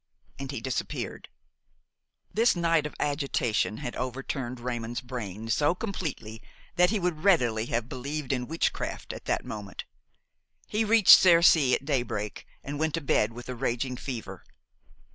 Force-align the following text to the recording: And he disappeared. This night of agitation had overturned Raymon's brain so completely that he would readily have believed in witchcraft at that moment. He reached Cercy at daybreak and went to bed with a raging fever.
And 0.39 0.49
he 0.49 0.61
disappeared. 0.61 1.29
This 2.33 2.55
night 2.55 2.87
of 2.87 2.95
agitation 2.99 3.77
had 3.77 3.95
overturned 3.95 4.59
Raymon's 4.59 4.99
brain 4.99 5.47
so 5.49 5.75
completely 5.75 6.41
that 6.75 6.89
he 6.89 6.97
would 6.97 7.23
readily 7.23 7.67
have 7.67 7.87
believed 7.87 8.33
in 8.33 8.47
witchcraft 8.47 9.13
at 9.13 9.25
that 9.25 9.45
moment. 9.45 9.85
He 10.65 10.83
reached 10.83 11.19
Cercy 11.19 11.75
at 11.75 11.85
daybreak 11.85 12.47
and 12.63 12.79
went 12.79 12.95
to 12.95 13.01
bed 13.01 13.33
with 13.33 13.47
a 13.47 13.53
raging 13.53 13.95
fever. 13.95 14.43